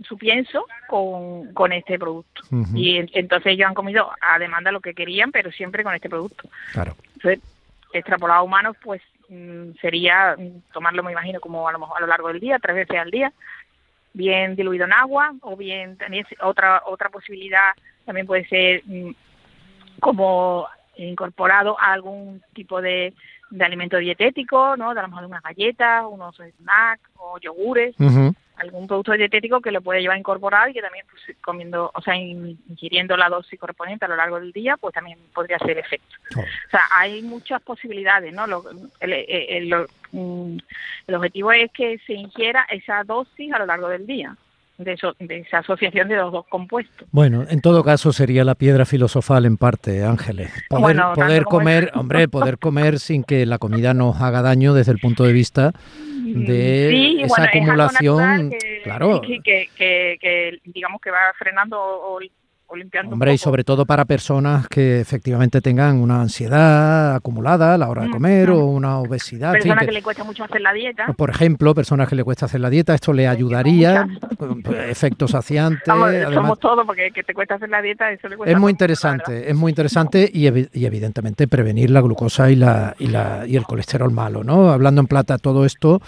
su 0.02 0.18
pienso 0.18 0.66
con, 0.88 1.54
con 1.54 1.72
este 1.72 2.00
producto. 2.00 2.42
Y 2.74 2.98
entonces 3.14 3.54
ellos 3.54 3.68
han 3.68 3.74
comido 3.74 4.12
a 4.22 4.40
demanda 4.40 4.72
lo 4.72 4.82
que 4.82 4.94
querían, 4.94 5.32
pero 5.32 5.52
siempre 5.52 5.84
con 5.84 5.94
este 5.94 6.10
producto. 6.10 6.50
Claro. 6.72 6.96
Entonces, 7.16 7.40
extrapolado 7.94 8.40
a 8.40 8.44
humanos, 8.44 8.76
pues 8.84 9.02
mm, 9.30 9.72
sería 9.82 10.36
tomarlo, 10.74 11.04
me 11.04 11.12
imagino, 11.12 11.40
como 11.40 11.68
a 11.68 11.72
lo 11.72 11.80
mejor 11.80 11.98
a 11.98 12.02
lo 12.02 12.08
largo 12.08 12.30
del 12.30 12.40
día, 12.40 12.60
tres 12.60 12.76
veces 12.76 12.98
al 12.98 13.12
día, 13.12 13.32
bien 14.14 14.56
diluido 14.56 14.86
en 14.86 14.94
agua, 14.94 15.34
o 15.42 15.56
bien 15.56 15.98
también 15.98 16.26
otra, 16.42 16.82
otra 16.86 17.10
posibilidad 17.10 17.72
también 18.06 18.28
puede 18.28 18.46
ser 18.48 18.82
mm, 18.86 19.12
como 20.00 20.68
incorporado 20.98 21.80
a 21.80 21.94
algún 21.94 22.42
tipo 22.54 22.82
de, 22.82 23.14
de 23.50 23.66
alimento 23.66 23.98
dietético, 23.98 24.76
¿no? 24.78 24.94
De 24.94 25.00
a 25.00 25.04
lo 25.04 25.10
mejor 25.10 25.26
unas 25.26 25.44
galletas, 25.44 26.06
unos 26.10 26.36
snacks 26.36 27.10
o 27.16 27.40
yogures 27.40 27.96
algún 28.58 28.88
producto 28.88 29.14
dietético 29.14 29.62
que 29.62 29.72
lo 29.72 29.82
puede 29.82 30.02
llevar 30.02 30.18
incorporado 30.18 30.70
y 30.70 30.74
que 30.74 30.82
también 30.82 31.06
pues, 31.10 31.38
comiendo, 31.42 31.92
o 31.94 32.02
sea, 32.02 32.16
ingiriendo 32.16 33.18
la 33.18 33.30
dosis 33.30 33.60
correspondiente 33.60 34.06
a 34.06 34.08
lo 34.08 34.16
largo 34.16 34.40
del 34.40 34.52
día, 34.52 34.78
pues 34.78 34.94
también 34.94 35.20
podría 35.34 35.60
ser 35.60 35.78
efecto. 35.78 36.16
O 36.38 36.70
sea, 36.70 36.82
hay 36.96 37.22
muchas 37.22 37.62
posibilidades, 37.62 38.34
¿no? 38.34 38.48
Lo, 38.48 38.64
el, 39.00 39.88
mm, 40.12 40.58
el 41.08 41.16
objetivo 41.16 41.52
es 41.52 41.72
que 41.72 41.98
se 42.06 42.14
ingiera 42.14 42.66
esa 42.70 43.04
dosis 43.04 43.52
a 43.54 43.60
lo 43.60 43.66
largo 43.66 43.90
del 43.90 44.06
día 44.06 44.36
de, 44.78 44.94
esa 45.30 45.58
asociación 45.60 46.08
de 46.08 46.16
los 46.16 46.32
dos 46.32 46.46
compuestos. 46.48 47.08
Bueno, 47.12 47.46
en 47.50 47.62
todo 47.62 47.84
caso 47.84 48.12
sería 48.12 48.44
la 48.44 48.56
piedra 48.56 48.86
filosofal 48.86 49.46
en 49.46 49.58
parte, 49.58 50.04
Ángeles. 50.04 50.52
Poder, 50.70 51.00
poder 51.16 51.44
comer, 51.44 51.92
hombre, 51.94 52.28
poder 52.28 52.58
comer 52.58 53.00
sin 53.00 53.24
que 53.24 53.46
la 53.46 53.58
comida 53.58 53.94
nos 53.94 54.20
haga 54.22 54.42
daño 54.42 54.74
desde 54.74 54.92
el 54.92 55.00
punto 55.00 55.24
de 55.24 55.34
vista 55.34 55.72
de 56.24 57.22
esa 57.24 57.44
acumulación, 57.44 58.52
claro, 58.84 59.22
que, 59.22 59.70
que, 59.76 60.60
digamos 60.66 61.02
que 61.02 61.12
va 61.12 61.34
frenando 61.38 61.80
o 61.80 62.20
Hombre, 63.12 63.34
y 63.34 63.38
sobre 63.38 63.64
todo 63.64 63.86
para 63.86 64.06
personas 64.06 64.68
que 64.68 65.00
efectivamente 65.00 65.62
tengan 65.62 65.98
una 65.98 66.22
ansiedad 66.22 67.16
acumulada 67.16 67.76
a 67.76 67.78
la 67.78 67.90
hora 67.90 68.04
de 68.04 68.08
mm, 68.08 68.12
comer 68.12 68.50
o 68.50 68.66
una 68.66 69.00
obesidad. 69.00 69.52
Personas 69.52 69.86
que, 69.86 69.92
le 69.92 70.02
cuesta 70.02 70.24
mucho 70.24 70.44
hacer 70.44 70.62
la 70.62 70.74
dieta. 70.74 71.06
Por 71.16 71.30
ejemplo, 71.30 71.76
personas 71.76 72.10
que 72.10 72.16
le 72.16 72.24
cuesta 72.24 72.46
hacer 72.46 72.62
la 72.62 72.70
dieta, 72.70 72.96
esto 72.96 73.14
le 73.14 73.28
ayudaría, 73.28 74.08
efectos 74.88 75.32
saciantes. 75.32 75.94
somos 76.34 76.60
todos, 76.60 76.86
porque 76.86 77.12
que 77.12 77.24
te 77.24 77.34
cuesta 77.34 77.56
hacer 77.56 77.70
la 77.70 77.82
dieta, 77.82 78.12
eso 78.12 78.28
le 78.28 78.38
cuesta 78.38 78.52
Es 78.52 78.60
muy 78.60 78.72
interesante, 78.72 79.50
es 79.50 79.56
muy 79.56 79.70
interesante 79.70 80.30
y, 80.32 80.48
y, 80.48 80.86
evidentemente 80.86 81.48
prevenir 81.48 81.92
la 81.92 82.02
glucosa 82.02 82.50
y, 82.50 82.56
la, 82.56 82.96
y, 82.98 83.08
la, 83.08 83.46
y 83.48 83.56
el 83.56 83.64
colesterol 83.64 84.12
malo, 84.12 84.44
¿no? 84.44 84.72
Hablando 84.72 85.02
en 85.02 85.08
plata, 85.08 85.38
todo 85.38 85.66
esto 85.66 86.02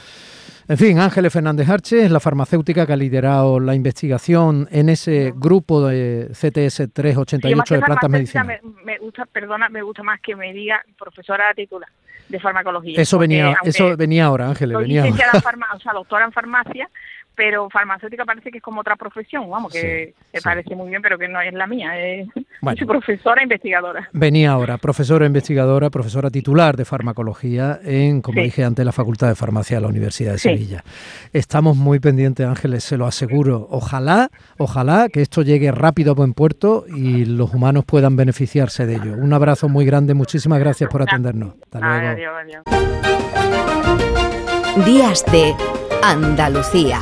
en 0.67 0.77
fin, 0.77 0.99
Ángeles 0.99 1.31
Fernández 1.31 1.69
Arches, 1.69 2.09
la 2.09 2.19
farmacéutica 2.19 2.85
que 2.85 2.93
ha 2.93 2.95
liderado 2.95 3.59
la 3.59 3.75
investigación 3.75 4.67
en 4.71 4.89
ese 4.89 5.31
grupo 5.35 5.85
de 5.87 6.29
CTS 6.31 6.91
388 6.91 7.75
de 7.75 7.81
plantas 7.81 8.09
medicinales. 8.09 8.61
Me, 8.83 8.97
gusta, 8.97 9.25
perdona, 9.25 9.69
me 9.69 9.81
gusta 9.81 10.01
más 10.03 10.19
que 10.21 10.35
me 10.35 10.53
diga 10.53 10.83
profesora 10.97 11.53
titular 11.53 11.89
de 12.29 12.39
farmacología. 12.39 12.99
Eso 12.99 13.19
venía, 13.19 13.55
eso 13.63 13.95
venía 13.95 14.25
ahora, 14.25 14.47
Ángeles, 14.49 14.77
venía 14.77 15.05
o 15.05 15.79
sea, 15.79 15.93
doctora 15.93 16.25
en 16.25 16.31
farmacia, 16.31 16.89
pero 17.35 17.69
farmacéutica 17.69 18.25
parece 18.25 18.51
que 18.51 18.57
es 18.57 18.63
como 18.63 18.81
otra 18.81 18.95
profesión, 18.95 19.49
vamos, 19.49 19.73
que 19.73 20.13
me 20.33 20.41
parece 20.41 20.75
muy 20.75 20.89
bien, 20.89 21.01
pero 21.01 21.17
que 21.17 21.27
no 21.27 21.41
es 21.41 21.53
la 21.53 21.67
mía, 21.67 21.97
es 21.99 22.27
profesora 22.87 23.43
investigadora. 23.43 24.09
Venía 24.13 24.51
ahora, 24.51 24.77
profesora 24.77 25.25
investigadora, 25.25 25.89
profesora 25.89 26.29
titular 26.29 26.77
de 26.77 26.85
farmacología 26.85 27.79
en, 27.83 28.21
como 28.21 28.41
dije 28.41 28.63
antes, 28.63 28.85
la 28.85 28.91
Facultad 28.91 29.27
de 29.27 29.35
Farmacia 29.35 29.77
de 29.77 29.81
la 29.81 29.87
Universidad 29.87 30.33
de 30.33 30.39
Sevilla. 30.39 30.83
Estamos 31.33 31.75
muy 31.77 31.99
pendientes, 31.99 32.45
Ángeles, 32.45 32.83
se 32.83 32.97
lo 32.97 33.05
aseguro. 33.05 33.67
Ojalá, 33.69 34.29
ojalá 34.57 35.09
que 35.09 35.21
esto 35.21 35.41
llegue 35.41 35.71
rápido 35.71 36.11
a 36.11 36.15
buen 36.15 36.33
puerto 36.33 36.85
y 36.87 37.25
los 37.25 37.53
humanos 37.53 37.85
puedan 37.85 38.15
beneficiarse 38.15 38.85
de 38.85 38.95
ello. 38.95 39.13
Un 39.17 39.33
abrazo 39.33 39.69
muy 39.69 39.85
grande, 39.85 40.13
muchísimas 40.13 40.59
gracias 40.59 40.89
por 40.89 41.01
atendernos. 41.01 41.55
Hasta 41.63 41.79
luego. 41.79 42.65
Días 44.85 45.25
de 45.31 45.55
Andalucía. 46.07 47.01